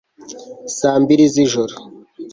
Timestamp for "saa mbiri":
0.77-1.25